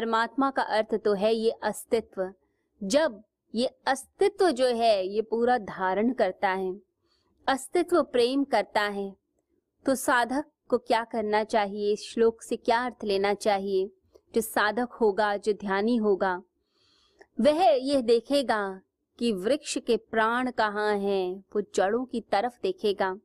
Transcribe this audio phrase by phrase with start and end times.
[0.00, 2.32] परमात्मा का अर्थ तो है ये अस्तित्व।
[2.80, 3.22] जब
[3.54, 6.72] ये अस्तित्व जो है, ये पूरा धारण करता है,
[7.46, 9.12] अस्तित्व प्रेम करता है
[9.86, 11.92] तो साधक को क्या करना चाहिए?
[11.92, 13.86] इस श्लोक से क्या अर्थ लेना चाहिए?
[14.34, 16.34] जो साधक होगा, जो ध्यानी होगा,
[17.40, 18.80] वह यह देखेगा
[19.18, 23.16] कि वृक्ष के प्राण कहाँ हैं, वो जड़ों की तरफ़ देखेगा।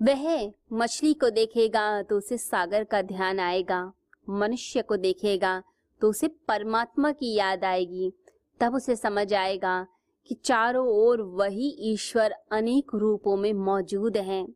[0.00, 3.92] वह मछली को देखेगा तो उसे सागर का ध्यान आएगा।
[4.30, 5.62] मनुष्य को देखेगा
[6.00, 8.12] तो उसे परमात्मा की याद आएगी।
[8.60, 9.86] तब उसे समझ आएगा
[10.30, 14.46] कि चारों ओर वही ईश्वर अनेक रूपों में मौजूद हैं।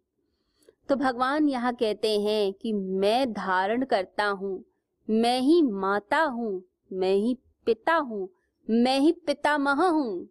[0.89, 4.65] तो भगवान यहाँ कहते हैं कि मैं धारण करता हूँ,
[5.09, 6.63] मैं ही माता हूँ,
[6.93, 8.29] मैं ही पिता हूँ,
[8.69, 10.25] मैं ही पितामह हूँ।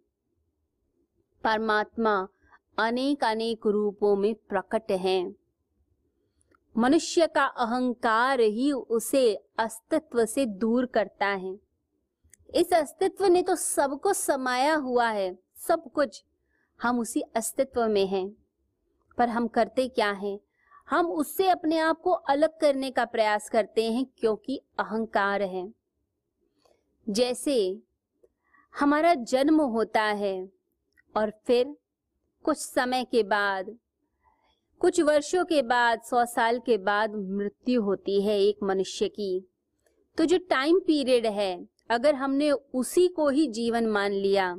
[1.44, 2.16] परमात्मा
[2.78, 5.34] अनेक अनेक रूपों में प्रकट हैं।
[6.76, 11.58] मनुष्य का अहंकार ही उसे अस्तित्व से दूर करता है।
[12.54, 16.24] इस अस्तित्व ने तो सबको समाया हुआ है, सब कुछ।
[16.82, 18.36] हम उसी अस्तित्व में हैं।
[19.18, 20.40] पर हम करते क्या हैं?
[20.90, 25.74] हम उससे अपने आप को अलग करने का प्रयास करते हैं क्योंकि अहंकार है।
[27.08, 27.82] जैसे
[28.80, 30.48] हमारा जन्म होता है
[31.16, 31.76] और फिर
[32.42, 33.78] कुछ समय के बाद
[34.80, 39.48] कुछ वर्षों के बाद, सौ साल के बाद मृत्यु होती है एक मनुष्य की।
[40.18, 44.54] तो जो टाइम पीरियड है, अगर हमने उसी को ही जीवन मान लिया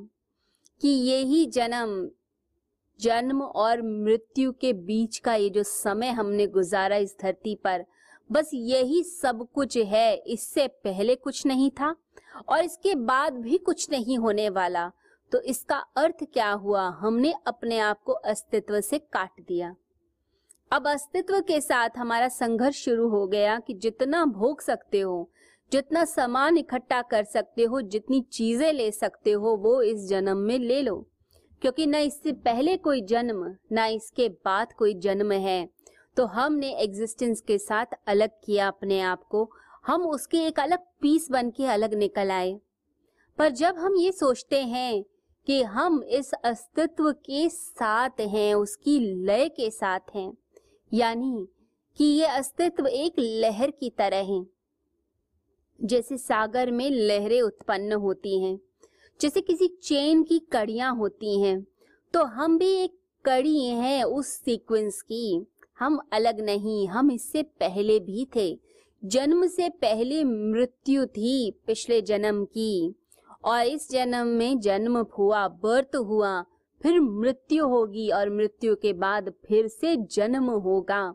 [0.82, 2.10] कि ये ही जन्म
[3.00, 7.86] जन्म और मृत्यु के बीच का ये जो समय हमने गुजारा इस धरती पर,
[8.32, 11.96] बस यही सब कुछ है, इससे पहले कुछ नहीं था
[12.50, 14.92] और इसके बाद भी कुछ नहीं होने वाला।
[15.32, 16.90] तो इसका अर्थ क्या हुआ?
[16.90, 19.76] हमने अपने आप को अस्तित्व से काट दिया।
[20.72, 25.32] अब अस्तित्व के साथ हमारा संघर्ष शुरू हो गया कि जितना भोग सकते हो,
[25.72, 30.60] जितना सामान इकट्ठा कर सकते हो, जितनी चीज़ें ले सकते हो, वो इस जन्म में
[30.60, 31.08] ले लो।
[31.62, 35.70] क्योंकि न इससे पहले कोई जन्म, न इसके बाद कोई जन्म है।
[36.18, 39.52] तो हमने एग्जिस्टेंस के साथ अलग किया अपने आप को।
[39.86, 42.60] हम उसके एक अलग पीस बन के अलग निकल आए।
[43.38, 45.06] पर जब हम ये सोचते हैं
[45.48, 50.38] कि हम इस अस्तित्व के साथ हैं, उसकी लय के साथ हैं
[50.92, 51.48] यानी
[52.00, 54.46] कि ये अस्तित्व एक लहर की तरह है,
[55.80, 58.60] जैसे सागर में लहरें उत्पन्न होती हैं,
[59.20, 61.66] जैसे किसी चेन की कड़ियाँ होती हैं
[62.14, 65.46] तो हम भी एक कड़ी हैं उस सीक्वेंस की।
[65.80, 68.58] हम अलग नहीं, हम इससे पहले भी थे।
[69.04, 72.96] जन्म से पहले मृत्यु थी पिछले जन्म की,
[73.44, 76.44] और इस जन्म में जन्म हुआ बर्थ हुआ
[76.86, 81.14] फिर मृत्यु होगी और मृत्यु के बाद फिर से जन्म होगा।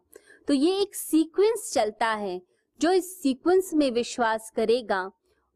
[0.48, 2.40] तो ये एक सीक्वेंस चलता है,
[2.80, 5.10] जो इस सीक्वेंस में विश्वास करेगा।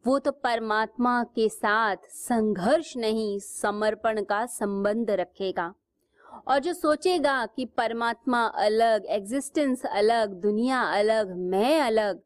[0.05, 5.73] वो तो परमात्मा के साथ संघर्ष नहीं, समर्पण का संबंध रखेगा।
[6.49, 12.21] और जो सोचेगा कि परमात्मा अलग एग्जिस्टेंस अलग, दुनिया अलग, मैं अलग,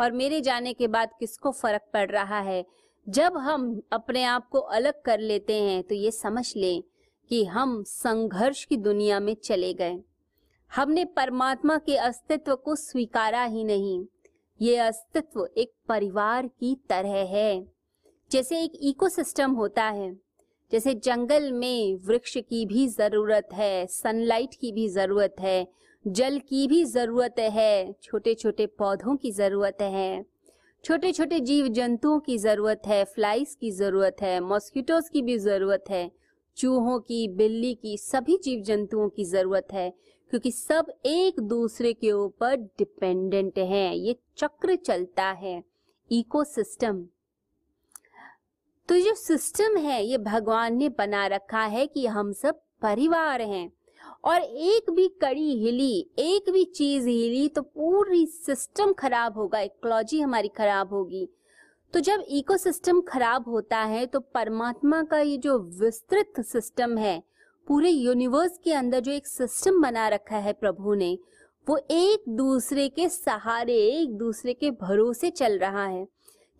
[0.00, 2.64] और मेरे जाने के बाद किसको फ़र्क पड़ रहा है,
[3.06, 6.82] जब हम अपने आप को अलग कर लेते हैं तो ये समझ लें
[7.30, 9.98] कि हम संघर्ष की दुनिया में चले गए।
[10.70, 14.04] हमने परमात्मा के अस्तित्व को स्वीकारा ही नहीं।
[14.60, 17.66] ये अस्तित्व एक परिवार की तरह है।
[18.30, 20.12] जैसे एक इकोसिस्टम होता है,
[20.72, 25.66] जैसे जंगल में वृक्ष की भी ज़रूरत है सनलाइट की भी ज़रूरत है,
[26.04, 30.24] जल की भी ज़रूरत है छोटे छोटे पौधों की ज़रूरत है
[30.84, 35.84] छोटे छोटे जीव जंतुओं की ज़रूरत है फ्लाइज की ज़रूरत है मॉस्किटोज की भी ज़रूरत
[35.90, 36.10] है
[36.58, 39.90] चूहों की, बिल्ली की, सभी जीव जंतुओं की ज़रूरत है,
[40.30, 45.62] क्योंकि सब एक दूसरे के ऊपर डिपेंडेंट हैं। ये चक्र चलता है।
[46.10, 47.06] इकोसिस्टम
[48.88, 53.70] तो जो सिस्टम है, ये भगवान ने बना रखा है कि हम सब परिवार हैं।
[54.24, 60.20] और एक भी कड़ी हिली, एक भी चीज़ हिली तो पूरी सिस्टम खराब होगा इकोलॉजी
[60.20, 61.28] हमारी खराब होगी।
[61.94, 67.22] तो जब इकोसिस्टम खराब होता है तो परमात्मा का ये जो विस्तृत सिस्टम है,
[67.66, 71.18] पूरे यूनिवर्स के अंदर जो एक सिस्टम बना रखा है प्रभु ने,
[71.66, 76.06] वो एक दूसरे के सहारे, एक दूसरे के भरोसे चल रहा है।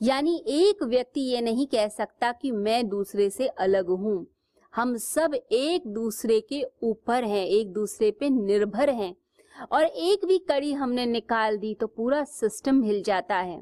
[0.03, 4.27] यानी एक व्यक्ति ये नहीं कह सकता कि मैं दूसरे से अलग हूँ।
[4.75, 9.15] हम सब एक दूसरे के ऊपर हैं, एक दूसरे पे निर्भर हैं।
[9.73, 13.61] और एक भी कड़ी हमने निकाल दी तो पूरा सिस्टम हिल जाता है।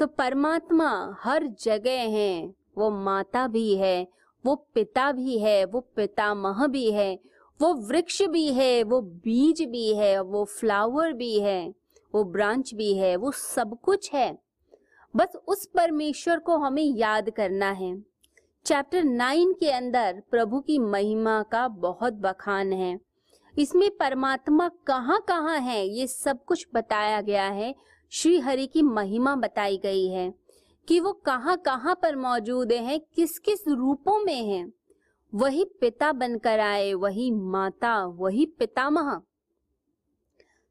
[0.00, 4.08] तो परमात्मा हर जगह है। वो माता भी है,
[4.46, 7.20] वो पिता भी है, वो पितामह भी है,
[7.60, 11.74] वो वृक्ष भी है, वो बीज भी है, वो फ्लावर भी है,
[12.14, 14.38] वो ब्रांच भी है, वो सब कुछ है।
[15.16, 18.02] बस उस परमेश्वर को हमें याद करना है।
[18.64, 23.00] चैप्टर नाइन के अंदर प्रभु की महिमा का बहुत बखान है।
[23.58, 29.34] इसमें परमात्मा कहाँ कहाँ है, ये सब कुछ बताया गया है। श्री हरि की महिमा
[29.36, 30.32] बताई गई है
[30.88, 34.64] कि वो कहाँ कहाँ पर मौजूद है किस किस रूपों में है।
[35.32, 39.20] वही पिता बनकर आए, वही माता, वही पितामह।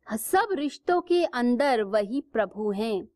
[0.07, 3.07] सब रिश्तों के अंदर वही प्रभु हैं,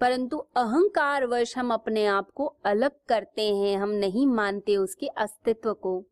[0.00, 5.72] परंतु अहंकार वश हम अपने आप को अलग करते हैं, हम नहीं मानते उसके अस्तित्व
[5.74, 6.02] को।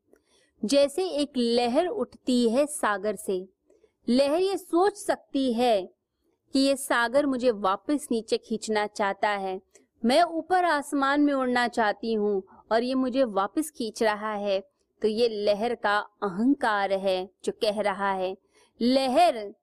[0.62, 3.44] जैसे एक लहर उठती है सागर से,
[4.08, 6.01] लहर ये सोच सकती है
[6.52, 9.60] कि ये सागर मुझे वापस नीचे खींचना चाहता है।
[10.04, 14.60] मैं ऊपर आसमान में उड़ना चाहती हूँ और ये मुझे वापस खींच रहा है।
[15.02, 18.36] तो ये लहर का अहंकार है जो कह रहा है।
[18.82, 19.54] लहर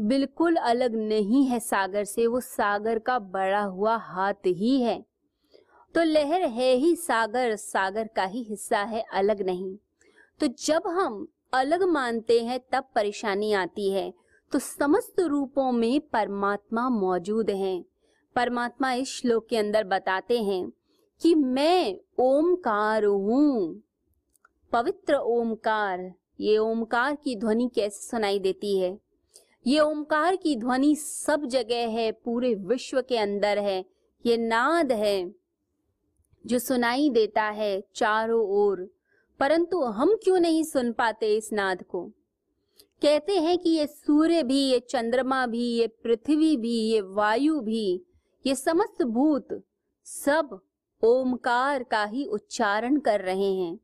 [0.00, 5.04] बिल्कुल अलग नहीं है सागर से, वो सागर का बड़ा हुआ हाथ ही है।
[5.94, 9.76] तो लहर है ही सागर सागर का ही हिस्सा है, अलग नहीं।
[10.40, 14.12] तो जब हम अलग मानते हैं, तब परेशानी आती है।
[14.52, 17.84] तो समस्त रूपों में परमात्मा मौजूद हैं।
[18.36, 20.72] परमात्मा इस श्लोक के अंदर बताते हैं
[21.22, 23.82] कि मैं ओमकार हूँ।
[24.72, 28.98] पवित्र ओमकार, ये ओमकार की ध्वनि कैसे सुनाई देती है?
[29.66, 33.84] ये ओमकार की ध्वनि सब जगह है, पूरे विश्व के अंदर है।
[34.26, 35.34] ये नाद है
[36.46, 38.94] जो सुनाई देता है चारों ओर।
[39.40, 42.10] परंतु हम क्यों नहीं सुन पाते इस नाद को?
[43.02, 48.02] कहते हैं कि ये सूर्य भी, ये चंद्रमा भी, ये पृथ्वी भी, ये वायु भी,
[48.46, 49.48] ये समस्त भूत
[50.04, 50.60] सब
[51.04, 53.78] ओमकार का ही उच्चारण कर रहे हैं।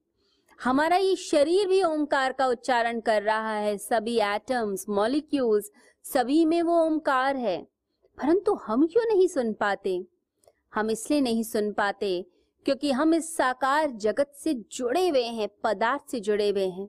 [0.65, 5.71] हमारा ये शरीर भी ओमकार का उच्चारण कर रहा है। सभी एटम्स, मॉलिक्यूल्स,
[6.05, 7.63] सभी में वो ओमकार है।
[8.23, 10.07] परंतु हम क्यों नहीं सुन पाते?
[10.75, 12.27] हम इसलिए नहीं सुन पाते
[12.65, 16.89] क्योंकि हम इस साकार जगत से जुड़े हुए हैं, पदार्थ से जुड़े हुए हैं।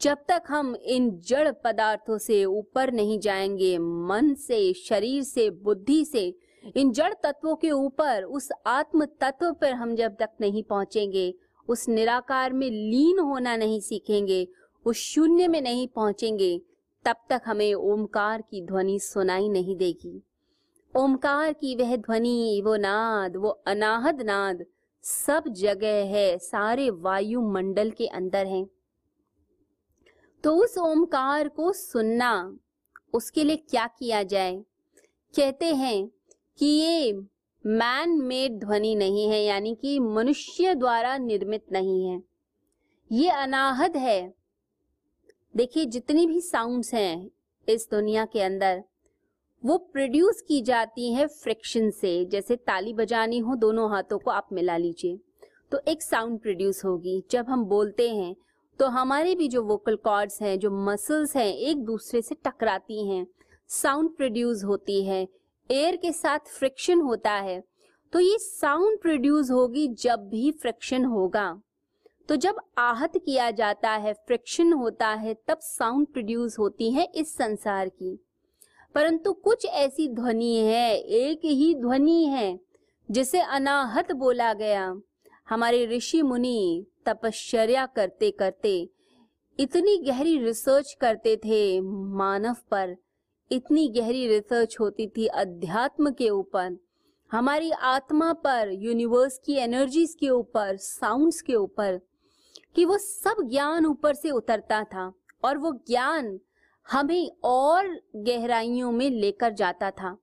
[0.00, 6.04] जब तक हम इन जड़ पदार्थों से ऊपर नहीं जाएँगे, मन से, शरीर से, बुद्धि
[6.04, 6.38] से,
[6.76, 11.34] इन जड़ तत्वों के ऊपर, उस आत्म तत्व पर हम जब तक नहीं पहुँचेंगे,
[11.68, 14.48] उस निराकार में लीन होना नहीं सीखेंगे,
[14.84, 16.60] उस शून्य में नहीं पहुँचेंगे,
[17.04, 20.22] तब तक हमें ओमकार की ध्वनि सुनाई नहीं देगी।
[20.96, 24.64] ओमकार की वह ध्वनि, वो नाद, वो अनाहद नाद,
[25.02, 28.75] सब जगह है, सारे वायुमंडल के अंदर है।
[30.46, 32.58] तो उस ओमकार को सुनना,
[33.14, 34.64] उसके लिए क्या किया जाए?
[35.34, 36.10] कहते हैं
[36.58, 37.12] कि ये
[37.66, 42.22] मैन मेड ध्वनि नहीं है, यानी कि मनुष्य द्वारा निर्मित नहीं है।
[43.12, 44.34] ये अनाहद है।
[45.56, 47.30] देखिए, जितनी भी साउंड्स हैं
[47.68, 48.84] इस दुनिया के अंदर,
[49.64, 54.48] वो प्रोड्यूस की जाती है फ्रिक्शन से। जैसे ताली बजानी हो, दोनों हाथों को आप
[54.52, 55.18] मिला लीजिए
[55.72, 58.36] तो एक साउंड प्रोड्यूस होगी। जब हम बोलते हैं
[58.78, 63.26] तो हमारे भी जो वोकल कॉर्ड्स हैं, जो मसल्स हैं, एक दूसरे से टकराती हैं।
[63.68, 65.28] साउंड प्रोड्यूस होती है।
[65.70, 67.64] एयर के साथ फ्रिक्शन होता है।
[68.12, 71.60] तो ये साउंड प्रोड्यूस होगी जब भी फ्रिक्शन होगा।
[72.28, 77.36] तो जब आहत किया जाता है फ्रिक्शन होता है, तब साउंड प्रोड्यूस होती है इस
[77.36, 78.24] संसार की।
[78.94, 82.60] परंतु कुछ ऐसी ध्वनि है, एक ही ध्वनि है,
[83.10, 85.00] जिसे अनाहत बोला गया।
[85.48, 88.88] हमारे ऋषि मुनि तपश्चर्या करते करते,
[89.58, 92.96] इतनी गहरी रिसर्च करते थे मानव पर,
[93.50, 96.76] इतनी गहरी रिसर्च होती थी अध्यात्म के ऊपर,
[97.30, 102.00] हमारी आत्मा पर यूनिवर्स की एनर्जीज के ऊपर साउंड्स के ऊपर,
[102.74, 105.12] कि वो सब ज्ञान ऊपर से उतरता था
[105.44, 106.38] और वो ज्ञान
[106.86, 110.16] हमें और गहराइयों में लेकर जाता था।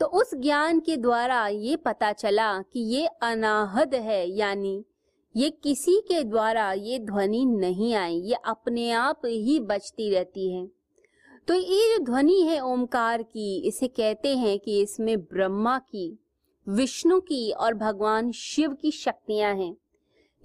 [0.00, 4.84] तो उस ज्ञान के द्वारा ये पता चला कि ये अनाहद है, यानी
[5.36, 10.66] ये किसी के द्वारा ये ध्वनि नहीं आई ये अपने आप ही बचती रहती है।
[11.48, 16.18] तो ये जो ध्वनि है ओमकार की, इसे कहते हैं कि इसमें ब्रह्मा की,
[16.68, 19.76] विष्णु की और भगवान शिव की शक्तियाँ हैं।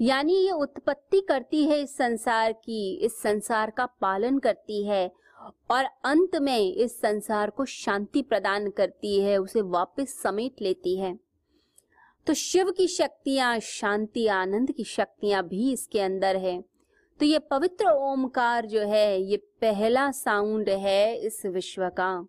[0.01, 5.11] यानी ये उत्पत्ति करती है इस संसार की, इस संसार का पालन करती है
[5.71, 11.26] और अंत में इस संसार को शांति प्रदान करती है, उसे वापस समेट लेती है।
[12.27, 16.61] तो शिव की शक्तियाँ, शांति, आनंद की शक्तियाँ भी इसके अंदर है।
[17.19, 22.27] तो ये पवित्र ओमकार जो है, ये पहला साउंड है इस विश्व का।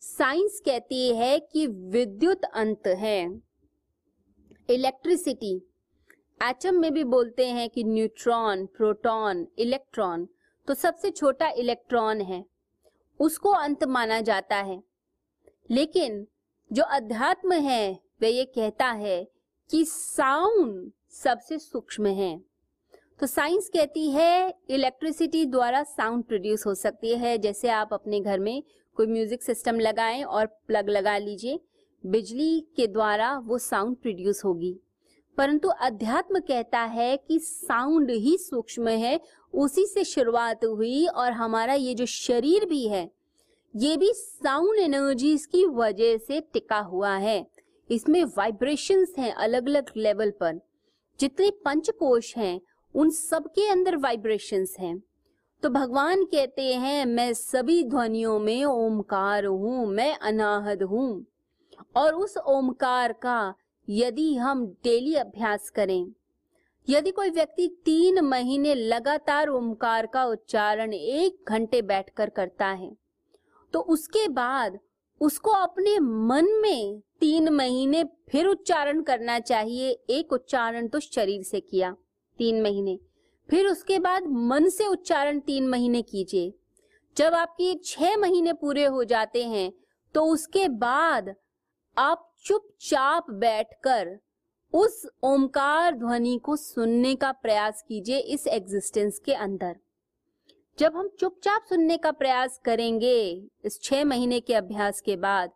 [0.00, 3.40] साइंस कहती है कि विद्युत अंत है।
[4.70, 5.56] इलेक्ट्रिसिटी।
[6.42, 10.28] एटम में भी बोलते हैं कि न्यूट्रॉन, प्रोटॉन, इलेक्ट्रॉन
[10.66, 12.44] तो सबसे छोटा इलेक्ट्रॉन है।
[13.20, 14.82] उसको अंत माना जाता है।
[15.70, 16.26] लेकिन
[16.72, 19.24] जो अध्यात्म है वह ये कहता है
[19.70, 22.40] कि साउंड सबसे सूक्ष्म है।
[23.20, 28.38] तो साइंस कहती है, इलेक्ट्रिसिटी द्वारा साउंड प्रोड्यूस हो सकती है। जैसे आप अपने घर
[28.38, 28.62] में
[28.96, 31.60] कोई म्यूज़िक सिस्टम लगाएँ और प्लग लगा लीजिए,
[32.06, 34.78] बिजली के द्वारा वो साउंड प्रोड्यूस होगी।
[35.38, 39.20] परंतु अध्यात्म कहता है कि साउंड ही सूक्ष्म है,
[39.54, 43.10] उसी से शुरुआत हुई और हमारा ये जो शरीर भी है,
[43.76, 47.46] ये भी साउंड एनर्जीज की वजह से टिका हुआ है।
[47.90, 50.60] इसमें वाइब्रेशंस हैं अलग अलग लेवल पर।
[51.20, 52.60] जितने पंचकोश हैं,
[52.94, 54.98] उन सब के अंदर वाइब्रेशंस हैं।
[55.62, 61.24] तो भगवान कहते हैं, मैं सभी ध्वनियों में ओमकार हूँ, मैं अनाहद हूँ।
[61.96, 63.54] और उस ओमकार का
[63.88, 66.12] यदि हम डेली अभ्यास करें,
[66.88, 72.90] यदि कोई व्यक्ति तीन महीने लगातार ओमकार का उच्चारण एक घंटे बैठकर करता है
[73.74, 74.78] तो उसके बाद
[75.20, 81.60] उसको अपने मन में तीन महीने फिर उच्चारण करना चाहिए। एक उच्चारण तो शरीर से
[81.60, 81.94] किया,
[82.38, 82.98] तीन महीने।
[83.48, 86.52] फिर उसके बाद मन से उच्चारण तीन महीने कीजिए।
[87.16, 89.72] जब आपके छह महीने पूरे हो जाते हैं
[90.14, 91.34] तो उसके बाद
[91.96, 94.18] आप चुपचाप बैठकर
[94.72, 99.76] उस ओमकार ध्वनि को सुनने का प्रयास कीजिए इस एग्जिस्टेंस के अंदर।
[100.78, 103.20] जब हम चुपचाप सुनने का प्रयास करेंगे
[103.64, 105.50] इस छह महीने के अभ्यास के बाद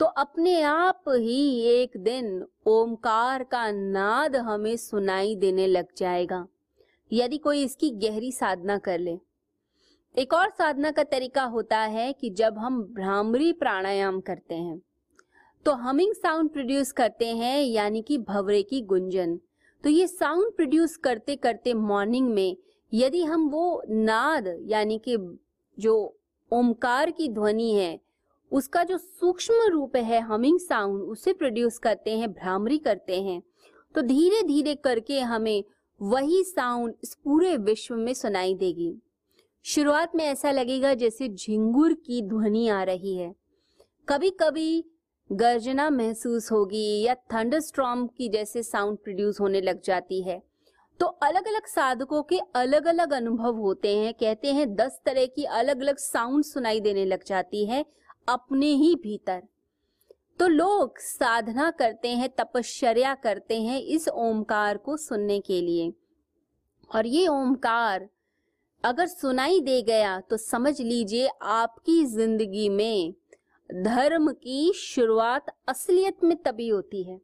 [0.00, 6.46] तो अपने आप ही एक दिन ओमकार का नाद हमें सुनाई देने लग जाएगा।
[7.10, 9.16] यदि कोई इसकी गहरी साधना कर ले।
[10.14, 14.80] एक और साधना का तरीका होता है कि जब हम भ्रामरी प्राणायाम करते हैं
[15.66, 19.38] तो हमिंग साउंड प्रोड्यूस करते हैं, यानी कि भवरे की गुंजन।
[19.84, 22.56] तो ये साउंड प्रोड्यूस करते करते मॉर्निंग में
[22.92, 25.16] यदि हम वो नाद, यानी कि
[25.78, 26.16] जो
[26.52, 27.98] ओमकार की ध्वनि है
[28.52, 33.42] उसका जो सूक्ष्म रूप है हमिंग साउंड उसे प्रोड्यूस करते हैं, भ्रामरी करते हैं।
[33.94, 35.64] तो धीरे धीरे करके हमें
[36.02, 38.94] वही साउंड इस पूरे विश्व में सुनाई देगी।
[39.64, 43.34] शुरुआत में ऐसा लगेगा जैसे झिंगुर की ध्वनि आ रही है।
[44.08, 44.84] कभी कभी
[45.32, 50.42] गर्जना महसूस होगी या थंडरस्ट्रॉम की जैसे साउंड प्रोड्यूस होने लग जाती है।
[51.00, 55.44] तो अलग अलग साधकों के अलग अलग अनुभव होते हैं, कहते हैं दस तरह की
[55.44, 57.84] अलग अलग साउंड सुनाई देने लग जाती है।
[58.28, 59.42] अपने ही भीतर।
[60.40, 65.92] तो लोग साधना करते हैं, तपश्चर्या करते हैं इस ओमकार को सुनने के लिए।
[66.90, 68.08] और ये ओमकार
[68.84, 73.12] अगर सुनाई दे गया तो समझ लीजिए आपकी ज़िंदगी में
[73.70, 77.20] धर्म की शुरुआत असलियत में तभी होती है।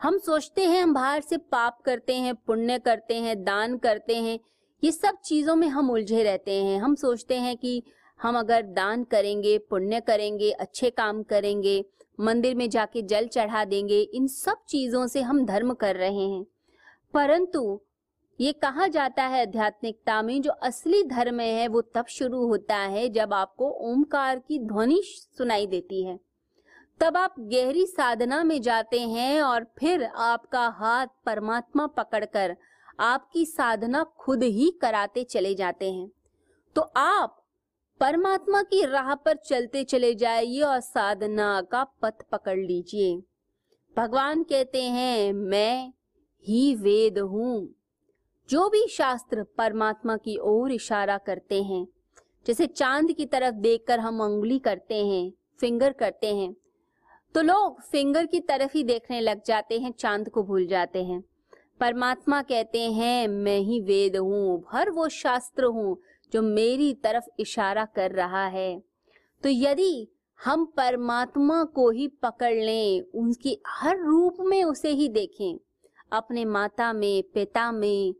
[0.00, 4.38] हम सोचते हैं, हम बाहर से पाप करते हैं, पुण्य करते हैं, दान करते हैं,
[4.82, 7.82] ये सब चीज़ों में हम उलझे रहते हैं। हम सोचते हैं कि
[8.22, 11.84] हम अगर दान करेंगे, पुण्य करेंगे, अच्छे काम करेंगे,
[12.20, 16.46] मंदिर में जाके जल चढ़ा देंगे, इन सब चीज़ों से हम धर्म कर रहे हैं।
[17.14, 17.80] परंतु
[18.40, 23.08] ये कहा जाता है आध्यात्मिकता में, जो असली धर्म है, वो तब शुरू होता है
[23.08, 26.20] जब आपको ओमकार की ध्वनि सुनाई देती है।
[27.00, 32.56] तब आप गहरी साधना में जाते हैं और फिर आपका हाथ परमात्मा पकड़कर
[33.00, 36.10] आपकी साधना खुद ही कराते चले जाते हैं।
[36.74, 37.37] तो आप
[38.00, 43.16] परमात्मा की राह पर चलते चले जाइए और साधना का पथ पकड़ लीजिए।
[43.96, 45.92] भगवान कहते हैं, मैं
[46.44, 47.74] ही वेद हूँ।
[48.48, 51.86] जो भी शास्त्र परमात्मा की ओर इशारा करते हैं,
[52.46, 56.54] जैसे चाँद की तरफ़ देखकर हम उंगली करते हैं, फिंगर करते हैं
[57.34, 61.22] तो लोग फिंगर की तरफ़ ही देखने लग जाते हैं, चाँद को भूल जाते हैं।
[61.80, 65.96] परमात्मा कहते हैं, मैं ही वेद हूँ, हर वो शास्त्र हूँ
[66.32, 68.82] जो मेरी तरफ़ इशारा कर रहा है।
[69.42, 70.08] तो यदि
[70.44, 75.58] हम परमात्मा को ही पकड़ लें, उनकी हर रूप में उसे ही देखें,
[76.12, 78.14] अपने माता में, पिता में,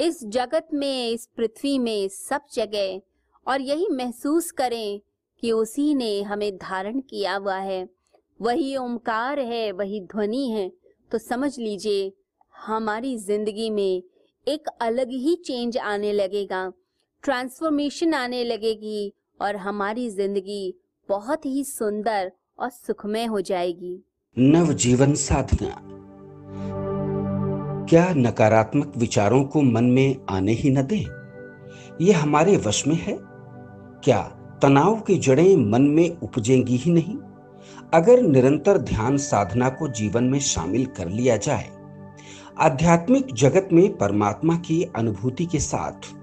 [0.00, 3.00] इस जगत में, इस पृथ्वी में, सब जगह,
[3.46, 5.00] और यही महसूस करें
[5.40, 7.88] कि उसी ने हमें धारण किया हुआ है।
[8.42, 10.72] वही ओमकार है, वही ध्वनि है।
[11.10, 12.12] तो समझ लीजिए,
[12.56, 14.02] हमारी ज़िंदगी में
[14.48, 16.72] एक अलग ही चेंज आने लगेगा।
[17.22, 20.74] ट्रांसफॉर्मेशन आने लगेगी और हमारी ज़िंदगी
[21.08, 24.04] बहुत ही सुंदर और सुखमय हो जाएगी।
[24.38, 25.76] नव जीवन साधना।
[27.86, 31.04] क्या नकारात्मक विचारों को मन में आने ही न दें?
[32.00, 33.16] ये हमारे वश में है।
[34.04, 34.20] क्या
[34.62, 37.16] तनाव की जड़ें मन में उपजेंगी ही नहीं?
[37.94, 41.70] अगर निरंतर ध्यान साधना को जीवन में शामिल कर लिया जाए,
[42.58, 46.19] आध्यात्मिक जगत में परमात्मा की अनुभूति के साथ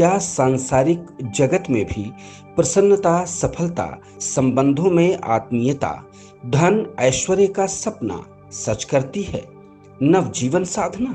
[0.00, 2.12] क्या सांसारिक जगत में भी
[2.56, 6.04] प्रसन्नता, सफलता, संबंधों में आत्मीयता,
[6.46, 9.44] धन, ऐश्वर्य का सपना सच करती है?
[10.02, 11.12] नव जीवन साधना?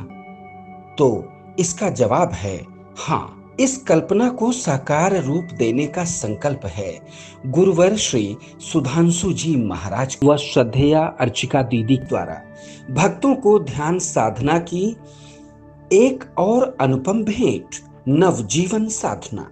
[0.95, 1.25] तो
[1.59, 2.65] इसका जवाब है
[2.97, 7.01] हाँ इस कल्पना को साकार रूप देने का संकल्प है।
[7.45, 12.41] गुरुवर श्री सुधांशु जी महाराज व श्रद्धेया अर्चिका दीदी द्वारा।
[12.91, 14.95] भक्तों को ध्यान साधना की
[15.93, 19.51] एक और अनुपम भेंट। नवजीवन साधना।